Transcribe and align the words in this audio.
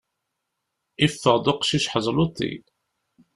Yeffeɣ-d 1.01 1.45
uqcic 1.51 1.85
ḥezluṭi! 1.93 2.53